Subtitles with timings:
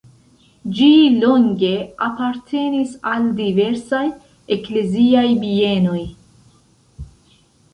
[0.77, 0.87] Ĝi
[1.23, 1.73] longe
[2.05, 4.01] apartenis al diversaj
[4.57, 6.01] ekleziaj bienoj.